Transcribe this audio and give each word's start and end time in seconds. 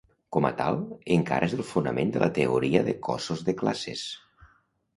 Com 0.35 0.45
a 0.47 0.49
tal, 0.61 0.79
encara 1.15 1.49
és 1.49 1.53
el 1.59 1.61
fonament 1.73 2.15
de 2.17 2.23
la 2.25 2.31
teoria 2.39 2.83
de 2.89 2.99
cossos 3.11 3.47
de 3.51 3.59
classes. 3.63 4.05